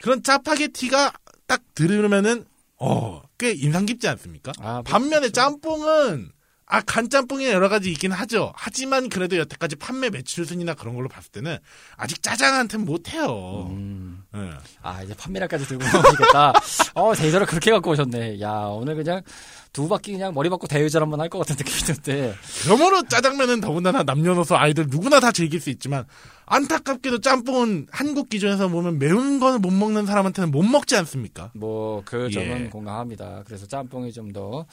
[0.00, 1.12] 그런 짜파게티가
[1.46, 2.44] 딱 들으면은
[2.78, 4.52] 어 꽤 인상 깊지 않습니까?
[4.60, 5.32] 아, 뭐 반면에 그렇죠.
[5.32, 6.30] 짬뽕은
[6.68, 8.52] 아 간짬뽕이 여러 가지 있긴 하죠.
[8.56, 11.58] 하지만 그래도 여태까지 판매 매출 순이나 그런 걸로 봤을 때는
[11.96, 13.68] 아직 짜장한테는 못해요.
[13.70, 14.24] 음.
[14.34, 14.50] 예.
[14.82, 16.52] 아, 이제 판매량까지 들고 나오겠다.
[16.94, 18.40] 어, 대전을 그렇게 갖고 오셨네.
[18.40, 19.22] 야, 오늘 그냥
[19.72, 22.34] 두 바퀴 그냥 머리 받고 대회전 한번 할 것 같은 느낌이 드는데.
[22.64, 26.04] 그러므로 짜장면은 더군다나 남녀노소 아이들 누구나 다 즐길 수 있지만
[26.46, 31.50] 안타깝게도 짬뽕은 한국 기준에서 보면 매운 거는 못 먹는 사람한테는 못 먹지 않습니까?
[31.54, 32.68] 뭐, 그 점은 예.
[32.68, 33.42] 공감합니다.
[33.46, 34.66] 그래서 짬뽕이 좀더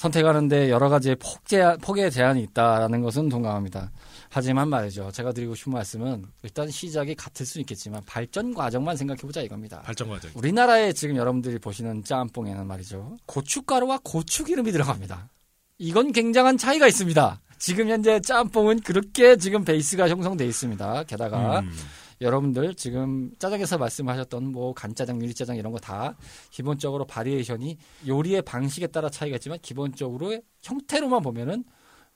[0.00, 3.92] 선택하는데 여러 가지 폭 제한, 폭의 제한이 있다라는 것은 동감합니다.
[4.30, 5.10] 하지만 말이죠.
[5.12, 9.82] 제가 드리고 싶은 말씀은 일단 시작이 같을 수 있겠지만 발전 과정만 생각해보자 이겁니다.
[9.82, 10.30] 발전 과정.
[10.34, 13.18] 우리나라에 지금 여러분들이 보시는 짬뽕에는 말이죠.
[13.26, 15.28] 고춧가루와 고추기름이 들어갑니다.
[15.76, 17.40] 이건 굉장한 차이가 있습니다.
[17.58, 21.04] 지금 현재 짬뽕은 그렇게 지금 베이스가 형성돼 있습니다.
[21.04, 21.70] 게다가 음.
[22.20, 26.14] 여러분들 지금 짜장에서 말씀하셨던 뭐 간짜장, 유리짜장 이런 거 다
[26.50, 31.64] 기본적으로 variation이 요리의 방식에 따라 차이가 있지만 기본적으로 형태로만 보면은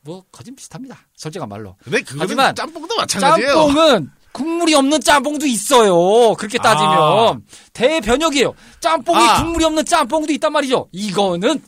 [0.02, 0.98] 뭐 거진 비슷합니다.
[1.16, 1.76] 솔직한 말로.
[1.82, 3.52] 근데 그거는 하지만 짬뽕도 마찬가지예요.
[3.54, 6.34] 짬뽕은 국물이 없는 짬뽕도 있어요.
[6.34, 7.36] 그렇게 따지면 아.
[7.72, 8.52] 대변혁이에요.
[8.80, 9.42] 짬뽕이 아.
[9.42, 10.88] 국물이 없는 짬뽕도 있단 말이죠.
[10.92, 11.62] 이거는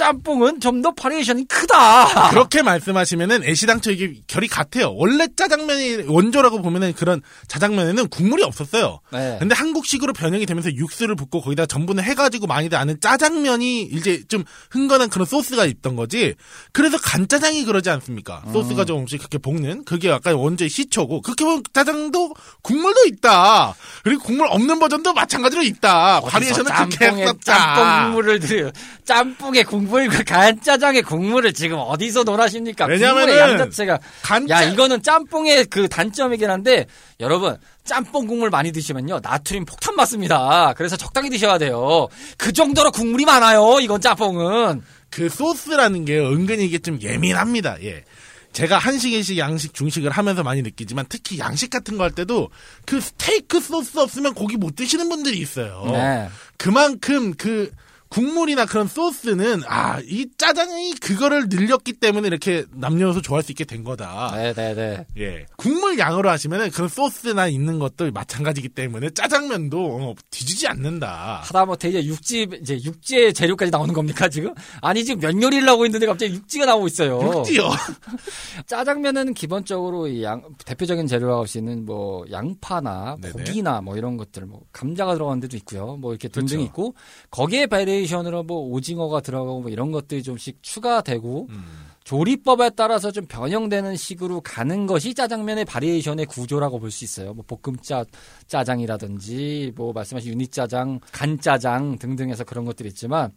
[0.00, 2.30] 짬뽕은 좀 더 variation이 크다.
[2.30, 4.94] 그렇게 말씀하시면은 애시당초 이게 결이 같아요.
[4.94, 9.00] 원래 짜장면이 원조라고 보면은 그런 자장면에는 국물이 없었어요.
[9.12, 9.36] 네.
[9.38, 15.10] 근데 한국식으로 변형이 되면서 육수를 붓고 거기다 전분을 해가지고 많이들 아는 짜장면이 이제 좀 흥건한
[15.10, 16.34] 그런 소스가 있던 거지.
[16.72, 18.42] 그래서 간짜장이 그러지 않습니까?
[18.46, 18.52] 음.
[18.54, 22.32] 소스가 조금씩 그렇게 볶는 그게 약간 원조의 시초고 그렇게 보면 짜장도
[22.62, 23.74] 국물도 있다.
[24.02, 26.20] 그리고 국물 없는 버전도 마찬가지로 있다.
[26.22, 27.38] 바리에이션은 그렇게 했었다.
[27.44, 28.70] 짬뽕 국물을 드려
[29.04, 32.86] 짬뽕에 국물 과 간짜장의 국물을 지금 어디서 논하십니까?
[32.86, 36.86] 왜냐면은 국물의 양 자체가 간짜 야 이거는 짬뽕의 그 단점이긴 한데
[37.20, 40.74] 여러분 짬뽕 국물 많이 드시면요 나트륨 폭탄 맞습니다.
[40.76, 42.08] 그래서 적당히 드셔야 돼요.
[42.36, 43.78] 그 정도로 국물이 많아요.
[43.80, 47.82] 이건 짬뽕은 그 소스라는 게 은근히 이게 좀 예민합니다.
[47.82, 48.04] 예.
[48.52, 52.50] 제가 한식, 일식, 양식, 중식을 하면서 많이 느끼지만 특히 양식 같은 거 할 때도
[52.84, 55.84] 그 스테이크 소스 없으면 고기 못 드시는 분들이 있어요.
[55.92, 56.28] 네.
[56.56, 57.70] 그만큼 그
[58.10, 63.84] 국물이나 그런 소스는 아, 이 짜장이 그거를 늘렸기 때문에 이렇게 남녀노소 좋아할 수 있게 된
[63.84, 64.32] 거다.
[64.34, 65.06] 네네네.
[65.18, 65.46] 예.
[65.56, 71.42] 국물 양으로 하시면은 그런 소스나 있는 것도 마찬가지기 때문에 짜장면도 어, 뒤지지 않는다.
[71.44, 74.54] 하다못해 이제 육지 이제 육지의 재료까지 나오는 겁니까 지금?
[74.82, 77.20] 아니 지금 면 요리를 하고 있는데 갑자기 육지가 나오고 있어요.
[77.22, 77.70] 육지요.
[78.66, 83.32] 짜장면은 기본적으로 이 양, 대표적인 재료라고 할수 있는 뭐 양파나 네네.
[83.32, 85.96] 고기나 뭐 이런 것들 뭐 감자가 들어간 데도 있고요.
[85.96, 86.66] 뭐 이렇게 등등 그렇죠.
[86.66, 86.94] 있고
[87.30, 91.64] 거기에 variation으로 뭐 오징어가 들어가고 뭐 이런 것들이 좀씩 추가되고 음.
[92.04, 97.34] 조리법에 따라서 좀 변형되는 식으로 가는 것이 짜장면의 variation의 구조라고 볼 수 있어요.
[97.34, 98.04] 뭐 볶음짜
[98.48, 103.32] 짜장이라든지 뭐 말씀하신 유니 짜장, 간 짜장 등등해서 그런 것들이 있지만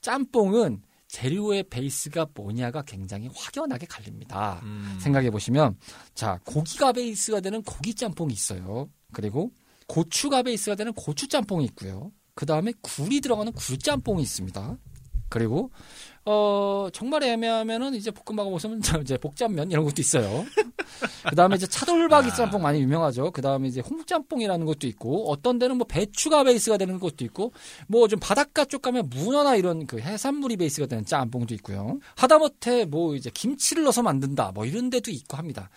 [0.00, 4.60] 짬뽕은 재료의 베이스가 뭐냐가 굉장히 확연하게 갈립니다.
[4.64, 4.98] 음.
[5.00, 5.76] 생각해 보시면
[6.14, 8.88] 자 고기가 베이스가 되는 고기 짬뽕이 있어요.
[9.12, 9.50] 그리고
[9.86, 12.10] 고추가 베이스가 되는 고추 짬뽕이 있고요.
[12.36, 14.76] 그 다음에 굴이 들어가는 굴 짬뽕이 있습니다.
[15.28, 15.70] 그리고
[16.24, 20.44] 어 정말 애매하면은 이제 볶음밥을 보시면 저 이제 복잡면 이런 것도 있어요.
[21.28, 22.34] 그 다음에 이제 차돌박이 아.
[22.34, 23.30] 짬뽕 많이 유명하죠.
[23.32, 27.52] 그 다음에 이제 홍짬뽕이라는 것도 있고 어떤 데는 뭐 배추가 베이스가 되는 것도 있고
[27.88, 31.98] 뭐 좀 바닷가 쪽 가면 문어나 이런 그 해산물이 베이스가 되는 짬뽕도 있고요.
[32.16, 35.70] 하다못해 뭐 이제 김치를 넣어서 만든다 뭐 이런 데도 있고 합니다.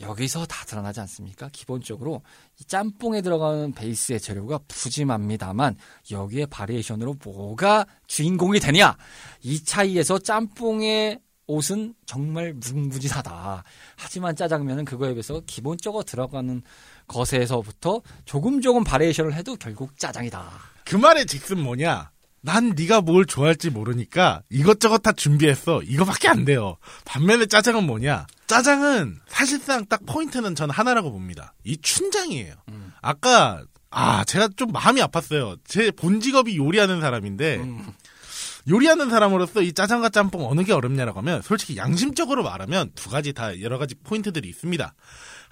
[0.00, 1.48] 여기서 다 드러나지 않습니까?
[1.52, 2.22] 기본적으로
[2.60, 5.76] 이 짬뽕에 들어가는 베이스의 재료가 푸짐합니다만
[6.10, 8.96] 여기에 바리에이션으로 뭐가 주인공이 되냐?
[9.42, 13.64] 이 차이에서 짬뽕의 옷은 정말 무궁무진하다.
[13.96, 16.62] 하지만 짜장면은 그거에 비해서 기본적으로 들어가는
[17.06, 20.50] 것에서부터 조금 조금 바리에이션을 해도 결국 짜장이다.
[20.84, 22.13] 그 말의 직슨 뭐냐?
[22.46, 25.82] 난 네가 뭘 좋아할지 모르니까 이것저것 다 준비했어.
[25.82, 26.76] 이거밖에 안 돼요.
[27.06, 28.26] 반면에 짜장은 뭐냐?
[28.46, 31.54] 짜장은 사실상 딱 포인트는 전 하나라고 봅니다.
[31.64, 32.54] 이 춘장이에요.
[32.68, 32.92] 음.
[33.00, 35.58] 아까 아 제가 좀 마음이 아팠어요.
[35.66, 37.92] 제 본 직업이 요리하는 사람인데 음.
[38.68, 43.58] 요리하는 사람으로서 이 짜장과 짬뽕 어느 게 어렵냐라고 하면 솔직히 양심적으로 말하면 두 가지 다
[43.62, 44.94] 여러 가지 포인트들이 있습니다.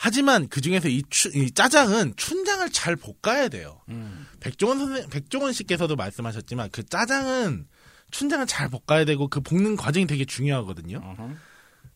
[0.04, 3.80] 하지만 그 중에서 이, 추- 이 짜장은 춘장을 잘 볶아야 돼요.
[3.88, 4.26] 음.
[4.40, 7.68] 백종원 선생 백종원 씨께서도 말씀하셨지만 그 짜장은
[8.10, 10.98] 춘장을 잘 볶아야 되고 그 볶는 과정이 되게 중요하거든요.
[10.98, 11.30] 어허.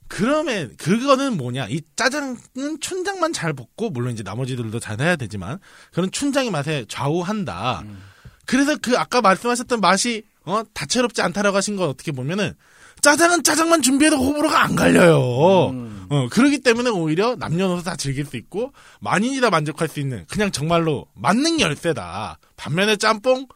[0.07, 1.67] 그러면 그거는 뭐냐?
[1.69, 5.59] 이 짜장은 춘장만 잘 볶고 물론 이제 나머지들도 잘 해야 되지만
[5.93, 7.81] 그런 춘장의 맛에 좌우한다.
[7.87, 7.99] 음.
[8.47, 12.55] 그래서 그 아까 말씀하셨던 맛이 어 다채롭지 않다라고 하신 건 어떻게 보면은
[13.07, 15.69] 짜장은 짜장만 준비해도 호불호가 안 갈려요.
[15.71, 16.07] 음.
[16.11, 20.51] 어 그러기 때문에 오히려 남녀노소 다 즐길 수 있고 만인이 다 만족할 수 있는 그냥
[20.51, 22.41] 정말로 만능 열쇠다.
[22.57, 23.47] 반면에 짬뽕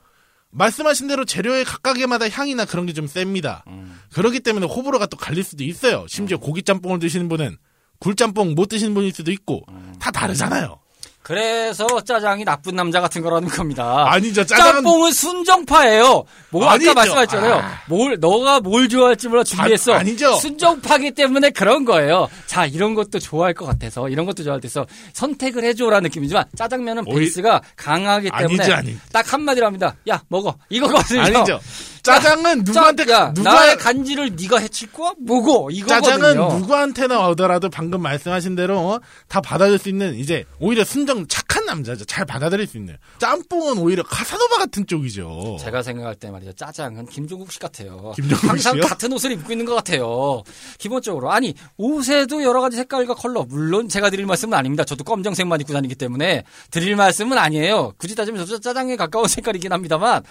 [0.52, 3.64] 말씀하신 대로 재료의 각각의마다 향이나 그런 게 좀 셉니다.
[3.66, 3.98] 음.
[4.12, 6.06] 그렇기 때문에 호불호가 또 갈릴 수도 있어요.
[6.08, 7.56] 심지어 고기 짬뽕을 드시는 분은
[7.98, 9.62] 굴짬뽕 못 드시는 분일 수도 있고
[9.98, 10.79] 다 다르잖아요.
[11.30, 14.04] 그래서 짜장이 나쁜 남자 같은 거라는 겁니다.
[14.08, 14.44] 아니죠.
[14.44, 16.24] 짜장은 짬뽕은 순정파예요.
[16.50, 16.90] 뭐 아니죠.
[16.90, 17.54] 아까 말씀하셨잖아요.
[17.54, 17.82] 아.
[17.86, 19.92] 뭘 너가 뭘 좋아할지 몰라 준비했어.
[19.92, 20.34] 아, 아니죠.
[20.34, 22.28] 순정파기 때문에 그런 거예요.
[22.46, 27.60] 자 이런 것도 좋아할 것 같아서 이런 것도 좋아할 때서 선택을 해줘라는 느낌이지만 짜장면은 베이스가
[27.76, 28.98] 강하기 때문에 아니죠, 아니.
[29.12, 29.94] 딱 한마디로 합니다.
[30.08, 31.20] 야 먹어 이거거든요.
[31.20, 31.60] 아니죠.
[32.02, 35.12] 짜장은 누구한테 짜, 야, 누가 나의 간지를 네가 해칠 거야?
[35.18, 36.00] 뭐고 이거거든요.
[36.00, 41.64] 짜장은 누구한테나 오더라도 방금 말씀하신 대로 어, 다 받아들일 수 있는 이제 오히려 순정 착한
[41.66, 42.04] 남자죠.
[42.04, 42.96] 잘 받아들일 수 있는.
[43.18, 45.58] 짬뽕은 오히려 카사노바 같은 쪽이죠.
[45.60, 46.52] 제가 생각할 때 말이죠.
[46.52, 48.12] 짜장은 김종국 씨 같아요.
[48.16, 48.82] 김종국 항상 씨요?
[48.84, 50.42] 같은 옷을 입고 있는 것 같아요.
[50.78, 54.84] 기본적으로 아니 옷에도 여러 가지 색깔과 컬러 물론 제가 드릴 말씀은 아닙니다.
[54.84, 57.92] 저도 검정색만 입고 다니기 때문에 드릴 말씀은 아니에요.
[57.98, 60.22] 굳이 따지면 저도 짜장에 가까운 색깔이긴 합니다만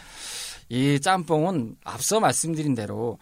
[0.69, 3.17] 이 짬뽕은 앞서 말씀드린 대로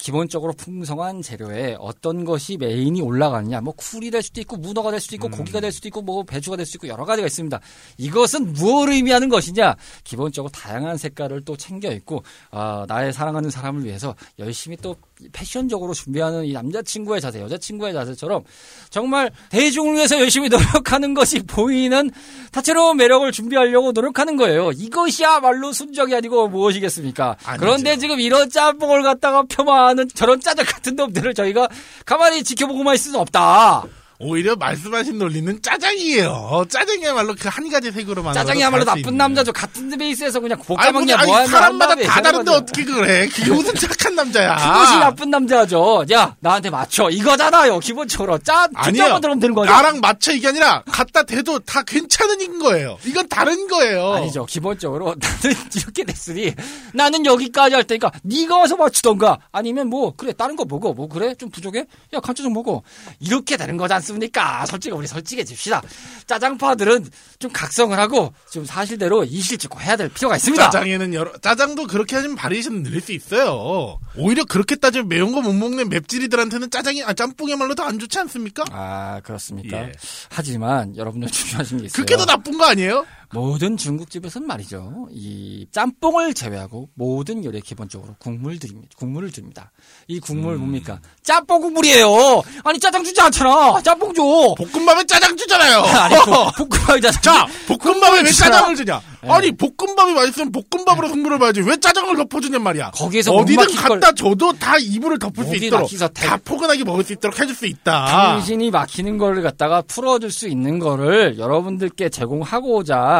[0.00, 5.14] 기본적으로 풍성한 재료에 어떤 것이 메인이 올라가느냐, 뭐 쿨이 될 수도 있고 문어가 될 수도
[5.16, 7.60] 있고 고기가 될 수도 있고 뭐 배추가 될 수도 있고 여러 가지가 있습니다.
[7.98, 9.76] 이것은 무엇을 의미하는 것이냐?
[10.02, 14.96] 기본적으로 다양한 색깔을 또 챙겨 있고 아, 나의 사랑하는 사람을 위해서 열심히 또
[15.32, 18.42] 패션적으로 준비하는 이 남자친구의 자세, 여자친구의 자세처럼
[18.88, 22.10] 정말 대중을 위해서 열심히 노력하는 것이 보이는
[22.52, 24.70] 다채로운 매력을 준비하려고 노력하는 거예요.
[24.72, 27.36] 이것이야말로 순정이 아니고 무엇이겠습니까?
[27.44, 27.60] 아니죠.
[27.60, 31.68] 그런데 지금 이런 짬뽕을 갖다가 폄하 하는 저런 짜장 같은 놈들을 저희가
[32.04, 33.84] 가만히 지켜보고만 있을 수는 없다.
[34.22, 36.66] 오히려 말씀하신 논리는 짜장이에요.
[36.68, 39.52] 짜장이야말로 그 한 가지 색으로 만 짜장이야말로 나쁜 남자죠.
[39.52, 43.26] 같은 베이스에서 그냥 볶아 먹냐 아니, 뭐하냐 사람마다 다 다른데 어떻게 그래?
[43.28, 44.54] 그게 무슨 착한 남자야?
[44.56, 46.04] 그것이 나쁜 남자죠.
[46.12, 47.10] 야, 나한테 맞춰.
[47.10, 47.78] 이거잖아요.
[47.80, 48.38] 기본적으로.
[48.38, 49.18] 짜, 아니요.
[49.20, 49.72] 들으면 되는 거죠.
[49.72, 52.98] 나랑 맞춰 이게 아니라 갖다 대도 다 괜찮은 거예요.
[53.04, 54.12] 이건 다른 거예요.
[54.12, 54.44] 아니죠.
[54.46, 56.54] 기본적으로 나는 이렇게 됐으니
[56.94, 60.92] 나는 여기까지 할 테니까 네가 와서 맞추던가 아니면 뭐 그래 다른 거 먹어.
[60.92, 61.86] 뭐 그래 좀 부족해?
[62.12, 62.82] 야 간짜장 먹어.
[63.18, 64.66] 이렇게 되는 거지 않습니까?
[64.66, 65.82] 솔직히 우리 솔직해집시다.
[66.26, 70.62] 짜장파들은 좀 각성을 하고 좀 사실대로 이실 찍고 해야 될 필요가 있습니다.
[70.70, 73.98] 짜장에는 여러 짜장도 그렇게 하시면 바리에이션 늘릴 수 있어요.
[74.16, 78.62] 오히려 그렇게 따지면 매운 거 못 먹는 맵찔이들한테는 짜장이 아 짬뽕이야말로 더안 좋지 않습니까?
[78.72, 79.78] 아 그렇습니까?
[79.78, 79.92] 예.
[80.28, 81.96] 하지만 여러분들 중요하신 게 있어요.
[81.96, 83.06] 그게 더 나쁜 거 아니에요?
[83.32, 85.08] 모든 중국집에서는 말이죠.
[85.12, 88.88] 이 짬뽕을 제외하고 모든 요리에 기본적으로 국물 드립니다.
[88.96, 89.70] 국물을 줍니다.
[90.08, 90.98] 이 국물 뭡니까?
[91.22, 92.42] 짬뽕 국물이에요.
[92.64, 93.80] 아니 짜장 주지 않잖아.
[93.82, 94.22] 짬뽕 줘.
[94.58, 95.78] 볶음밥에 짜장 주잖아요.
[95.96, 97.22] 아니 볶- 볶음밥이 짜장.
[97.22, 98.30] 자, 볶음밥에 왜.
[98.30, 99.00] 짜장을 주냐?
[99.22, 99.28] 네.
[99.30, 101.60] 아니, 볶음밥이 맛있으면 볶음밥으로 승부를 봐야지.
[101.60, 102.90] 왜 짜장을 덮어주냔 말이야.
[102.92, 107.38] 거기에서 못 어디든 갖다 줘도 다 이불을 덮을 수 있도록, 다 포근하게 먹을 수 있도록
[107.38, 108.06] 해줄 수 있다.
[108.06, 113.19] 당신이 막히는 거를 갖다가 풀어줄 수 있는 거를 여러분들께 제공하고자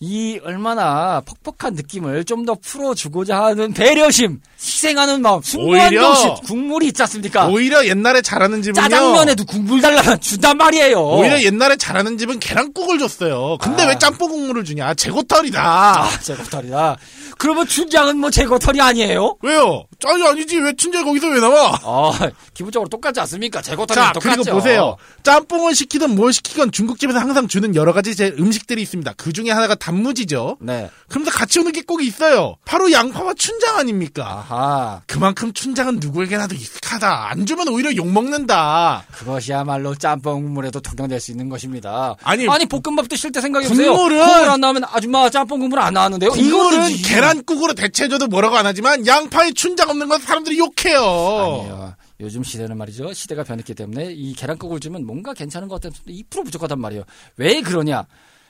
[0.00, 6.86] 이 얼마나 퍽퍽한 느낌을 좀 더 풀어주고자 하는 배려심, 희생하는 마음, 숭고한 오히려- 정신, 국물이
[6.88, 7.48] 있지 않습니까?
[7.48, 8.82] 오히려 옛날에 잘하는 집은요.
[8.82, 11.00] 짜장면에도 국물 달라면 준단 말이에요.
[11.00, 13.56] 오히려 옛날에 잘하는 집은 계란국을 줬어요.
[13.60, 13.88] 근데 아.
[13.88, 14.94] 왜 짬뽕 국물을 주냐?
[14.94, 15.60] 제고털이다.
[15.60, 16.96] 아, 제거털이다.
[17.38, 19.36] 그러면 춘장은 뭐 제거털이 아니에요?
[19.42, 19.84] 왜요?
[20.06, 21.78] 아니 아니지 왜 춘자 거기서 왜 나와?
[21.82, 23.60] 아, 기본적으로 똑같지 않습니까?
[23.60, 24.42] 제거털이 자 똑같죠.
[24.42, 24.96] 그리고 보세요.
[25.24, 29.14] 짬뽕을 시키든 뭘 시키건 중국집에서 항상 주는 여러 가지 제 음식들이 있습니다.
[29.16, 30.56] 그 중에 하나가 단무지죠.
[30.60, 30.90] 네.
[31.08, 32.56] 그러면서 같이 오는 게 꼭 있어요.
[32.64, 34.44] 바로 양파와 춘장 아닙니까?
[34.48, 35.02] 아하.
[35.06, 37.28] 그만큼 춘장은 누구에게나도 익숙하다.
[37.30, 39.04] 안 주면 오히려 욕 먹는다.
[39.12, 42.16] 그것이야말로 짬뽕 국물에도 적용될 수 있는 것입니다.
[42.24, 43.92] 아니, 볶음밥 드실 때 생각해보세요.
[43.92, 46.30] 국물은- 국물 안 나오면 아줌마 짬뽕 국물 안 나왔는데요.
[46.30, 50.98] 국물은 계란국으로 대체해줘도 뭐라고 안 하지만 양파에 춘장 없는 건 사람들이 욕해요.
[51.00, 51.94] 아니에요.
[52.20, 53.12] 요즘 시대는 말이죠.
[53.12, 57.04] 시대가 변했기 때문에 이 계란국을 주면 뭔가 괜찮은 것 같은데 2% 부족하단 말이에요.
[57.36, 58.06] 왜 그러냐?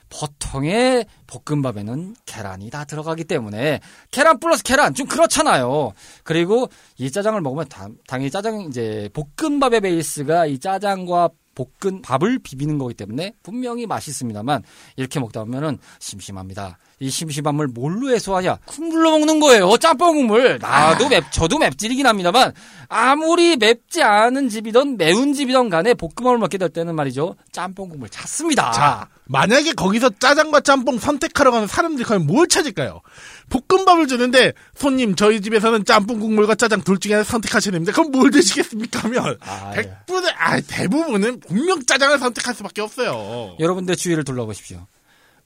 [0.08, 5.92] 보통의 볶음밥에는 계란이 다 들어가기 때문에 계란 플러스 계란 좀 그렇잖아요.
[6.24, 12.76] 그리고 이 짜장을 먹으면 다- 당연히 짜장 이제 볶음밥의 베이스가 이 짜장과 볶은 밥을 비비는
[12.78, 14.62] 거기 때문에 분명히 맛있습니다만
[14.96, 16.78] 이렇게 먹다 보면은 심심합니다.
[16.98, 18.56] 이 심심함을 뭘로 해소하냐?
[18.64, 19.76] 국물로 먹는 거예요.
[19.76, 20.58] 짬뽕 국물.
[20.58, 22.54] 나도 맵, 저도 맵찔이긴 합니다만
[22.88, 27.36] 아무리 맵지 않은 집이든 매운 집이든 간에 볶음밥을 먹게 될 때는 말이죠.
[27.52, 28.72] 짬뽕 국물 찾습니다.
[28.72, 33.02] 자, 만약에 거기서 짜장과 짬뽕 선택하러 가는 사람들이 과연 뭘 찾을까요?
[33.50, 37.92] 볶음밥을 주는데 손님 저희 집에서는 짬뽕 국물과 짜장 둘 중에 하나 선택하셔야 됩니다.
[37.92, 39.82] 그럼 뭘 드시겠습니까 하면 아, 예.
[39.82, 43.56] 100분의 아 대부분은 분명 짜장을 선택할 수밖에 없어요.
[43.60, 44.86] 여러분들 주위를 둘러보십시오.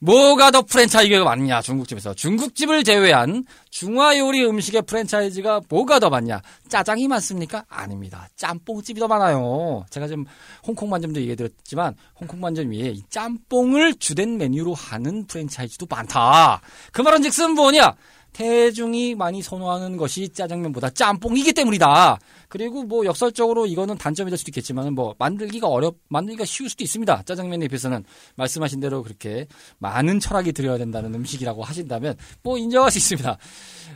[0.01, 2.15] 뭐가 더 프랜차이즈가 많냐 중국집에서.
[2.15, 6.41] 중국집을 제외한 중화요리 음식의 프랜차이즈가 뭐가 더 많냐.
[6.69, 7.65] 짜장이 많습니까?
[7.69, 8.27] 아닙니다.
[8.37, 9.85] 짬뽕집이 더 많아요.
[9.91, 10.25] 제가 지금
[10.67, 16.63] 홍콩 만점도 얘기해드렸지만 홍콩 만점 위에 이 짬뽕을 주된 메뉴로 하는 프랜차이즈도 많다.
[16.93, 17.95] 그 말은 즉슨 뭐냐
[18.33, 22.19] 대중이 많이 선호하는 것이 짜장면보다 짬뽕이기 때문이다.
[22.49, 27.23] 그리고 뭐 역설적으로 이거는 단점이 될 수도 있겠지만 뭐 만들기가 어렵 만들기가 쉬울 수도 있습니다.
[27.25, 28.05] 짜장면에 비해서는
[28.37, 29.47] 말씀하신 대로 그렇게
[29.79, 33.37] 많은 철학이 들여야 된다는 음식이라고 하신다면 뭐 인정할 수 있습니다.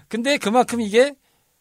[0.09, 1.15] 근데 그만큼 이게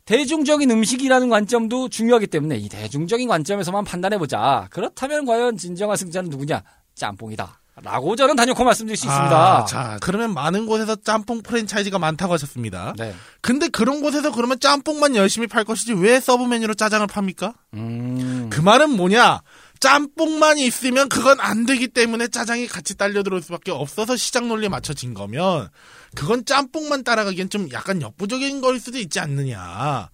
[0.05, 4.67] 대중적인 음식이라는 관점도 중요하기 때문에 이 대중적인 관점에서만 판단해 보자.
[4.69, 6.61] 그렇다면 과연 진정한 승자는 누구냐?
[6.95, 7.62] 짬뽕이다.
[7.81, 9.35] 라고 저는 단연코 말씀드릴 수 있습니다.
[9.35, 12.93] 아, 자, 그러면 많은 곳에서 짬뽕 프랜차이즈가 많다고 하셨습니다.
[12.97, 13.15] 네.
[13.41, 17.55] 근데 그런 곳에서 그러면 짬뽕만 열심히 팔 것이지 왜 sub 메뉴로 짜장을 팝니까?
[17.73, 18.49] 음.
[18.51, 19.41] 그 말은 뭐냐?
[19.79, 25.13] 짬뽕만 있으면 그건 안 되기 때문에 짜장이 같이 딸려 들어올 수밖에 없어서 시장 논리에 맞춰진
[25.13, 25.67] 거면
[26.15, 30.09] 그건 짬뽕만 따라가기엔 좀 약간 역부족인 걸 수도 있지 않느냐.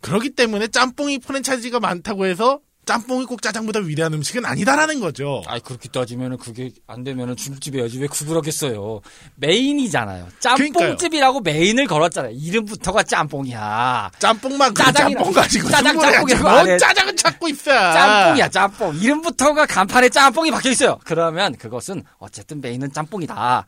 [0.00, 5.42] 그렇기 때문에 짬뽕이 프랜차이즈가 많다고 해서 짬뽕이 꼭 짜장보다 위대한 음식은 아니다라는 거죠.
[5.46, 9.00] 아이 그렇게 따지면은 그게 안 되면은 중국집 해야지 왜 구부러겠어요.
[9.36, 10.26] 메인이잖아요.
[10.40, 12.32] 짬뽕집이라고 메인을 걸었잖아요.
[12.34, 14.10] 이름부터가 짬뽕이야.
[14.18, 16.48] 짬뽕만 그 짜장이나- 짬뽕 가지고 짜장 짬뽕이라고.
[16.48, 17.70] 안 짜장은 찾고 있어.
[17.70, 18.96] 짬뽕이야 짬뽕.
[18.96, 20.98] 이름부터가 간판에 짬뽕이 박혀 있어요.
[21.04, 23.64] 그러면 그것은 어쨌든 메인은 짬뽕이다.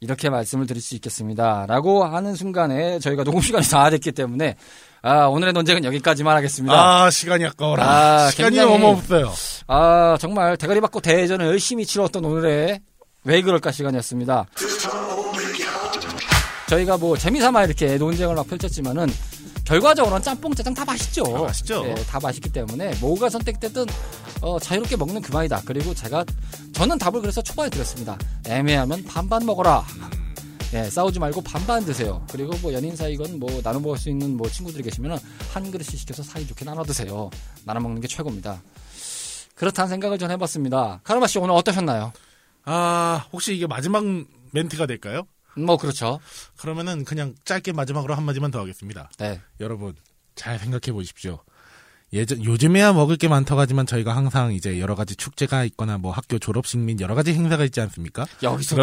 [0.00, 1.66] 이렇게 말씀을 드릴 수 있겠습니다.
[1.68, 4.56] 라고 하는 순간에 저희가 녹음 시간이 다 됐기 때문에
[5.02, 6.74] 아, 오늘의 논쟁은 여기까지만 하겠습니다.
[7.04, 7.84] 아 시간이 아까워라.
[7.84, 9.32] 아, 시간이 굉장히- 너무 없어요.
[9.66, 12.80] 아, 정말 대가리 받고 대전을 열심히 치렀던 오늘의
[13.24, 14.46] 왜 그럴까 시간이었습니다.
[16.68, 19.06] 저희가 뭐 재미삼아 이렇게 논쟁을 막 펼쳤지만은
[19.68, 21.22] 결과적으로는 짬뽕 짜장 다 맛있죠.
[21.24, 21.82] 다 맛있죠.
[21.84, 23.84] 네, 다 맛있기 때문에 뭐가 선택됐든
[24.40, 25.62] 어, 자유롭게 먹는 그만이다.
[25.66, 26.24] 그리고 제가
[26.72, 28.16] 저는 답을 그래서 초반에 드렸습니다.
[28.46, 29.84] 애매하면 반반 먹어라.
[30.72, 32.24] 예, 싸우지 말고 반반 드세요.
[32.30, 35.18] 그리고 뭐 연인 사이건 뭐 나눠 먹을 수 있는 뭐 친구들이 계시면은
[35.52, 37.28] 한 그릇씩 시켜서 사이좋게 나눠 드세요.
[37.64, 38.62] 나눠 먹는 게 최고입니다.
[39.54, 41.00] 그렇다는 생각을 전 해봤습니다.
[41.04, 42.12] 카르마 씨 오늘 어떠셨나요?
[42.64, 44.02] 아 혹시 이게 마지막
[44.52, 45.26] 멘트가 될까요?
[45.64, 46.20] 뭐 그렇죠.
[46.56, 49.10] 그러면은 그냥 짧게 마지막으로 한 마디만 더 하겠습니다.
[49.18, 49.40] 네.
[49.60, 49.94] 여러분
[50.34, 51.42] 잘 생각해 보십시오.
[52.10, 56.38] 예전 요즘에야 먹을 게 많다고 하지만 저희가 항상 이제 여러 가지 축제가 있거나 뭐 학교
[56.38, 58.24] 졸업식 및 여러 가지 행사가 있지 않습니까?
[58.42, 58.76] 여기서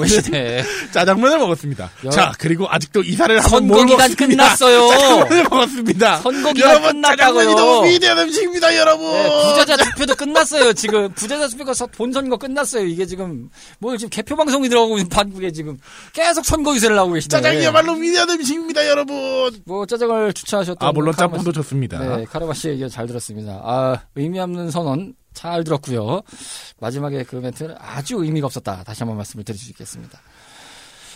[0.00, 0.62] 계시네.
[0.94, 1.90] 짜장면을 먹었습니다.
[2.04, 4.06] 여- 자 그리고 아직도 이사를 한번 먹습니다.
[4.14, 4.86] 끝났어요.
[4.94, 6.16] 짜장면을 먹었습니다.
[6.18, 7.16] 선거 기간 여러분 끝났다고요.
[7.16, 9.12] 짜장면이 너무 위대한 음식입니다, 여러분.
[9.12, 10.72] 네, 부자자 투표도 끝났어요.
[10.74, 12.86] 지금 부자자 투표가 서- 본선거 끝났어요.
[12.86, 15.78] 이게 지금 뭐 지금 개표 방송이 들어가고 있는 반국에 지금
[16.12, 17.28] 계속 선거 유세를 하고 계시네.
[17.28, 19.50] 짜장이야말로 위대한 음식입니다, 여러분.
[19.64, 21.98] 뭐 짜장을 추천하셨던 아 물론 짬뽕도 좋습니다.
[21.98, 23.60] 네, 카르 마씨 얘기 잘 들었습니다.
[23.64, 26.20] 아, 의미 없는 선언 잘 들었고요.
[26.80, 28.84] 마지막에 그 멘트는 아주 의미가 없었다.
[28.84, 30.18] 다시 한번 말씀을 드릴 수 있겠습니다.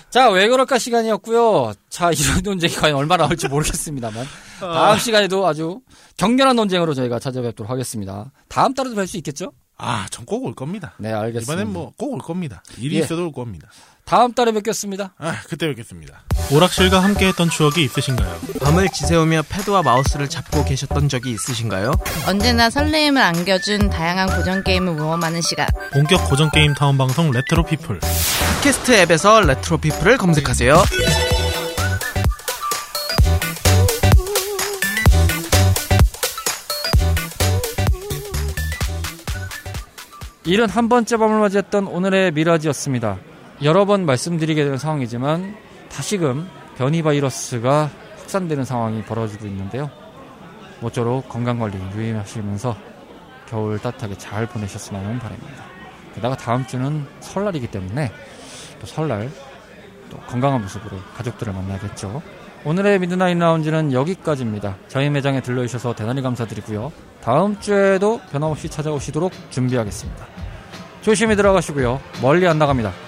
[0.09, 1.75] 자, 왜 그럴까 시간이었고요.
[1.91, 4.25] 자, 이런 논쟁이 과연 얼마나 나올지 모르겠습니다만
[4.61, 5.81] 다음 시간에도 아주
[6.17, 8.33] 격렬한 논쟁으로 저희가 찾아뵙도록 하겠습니다.
[8.49, 9.53] 다음 달에도 뵐 수 있겠죠?
[9.77, 10.95] 아, 전 꼭 올 겁니다.
[10.99, 11.53] 네, 알겠습니다.
[11.53, 12.63] 이번엔 뭐 꼭 올 겁니다.
[12.79, 13.01] 일이 예.
[13.01, 13.69] 있어도 올 겁니다.
[14.07, 15.15] 다음 달에 뵙겠습니다.
[15.19, 16.23] 아, 그때 뵙겠습니다.
[16.53, 18.39] 오락실과 함께했던 추억이 있으신가요?
[18.63, 21.93] 밤을 지새우며 패드와 마우스를 잡고 계셨던 적이 있으신가요?
[22.29, 25.67] 언제나 설레임을 안겨준 다양한 고전 게임을 모험하는 시간.
[25.93, 27.99] 본격 고전 게임 타운 방송 레트로 피플.
[27.99, 30.85] 팟캐스트 앱에서 레트로 피플을 검색하세요.
[40.45, 43.19] 일흔한 번째 밤을 맞이했던 오늘의 미라지였습니다.
[43.63, 45.57] 여러 번 말씀드리게 되는 상황이지만
[45.91, 49.91] 다시금 변이 바이러스가 확산되는 상황이 벌어지고 있는데요.
[50.81, 52.77] 모쪼록 건강관리 유의하시면서
[53.49, 55.65] 겨울 따뜻하게 잘 보내셨으면 바랍니다.
[56.15, 58.11] 게다가 다음 주는 설날이기 때문에
[58.81, 59.31] 또 설날
[60.11, 62.23] 또 건강한 모습으로 가족들을 만나겠죠.
[62.65, 64.77] 오늘의 미드나잇 라운지는 여기까지입니다.
[64.89, 66.93] 저희 매장에 들러주셔서 대단히 감사드리고요.
[67.23, 70.27] 다음 주에도 변함없이 찾아오시도록 준비하겠습니다.
[71.01, 72.01] 조심히 들어가시고요.
[72.21, 73.06] 멀리 안 나갑니다.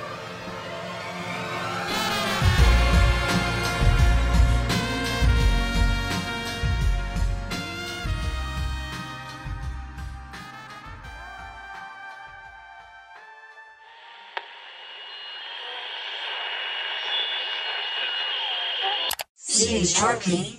[20.29, 20.58] comum